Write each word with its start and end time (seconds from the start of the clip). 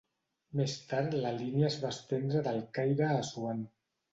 Més 0.59 0.77
tard 0.93 1.17
la 1.25 1.33
línia 1.35 1.67
es 1.69 1.77
va 1.83 1.91
estendre 1.99 2.43
del 2.49 2.61
Caire 2.79 3.07
a 3.11 3.15
Assuan. 3.21 3.63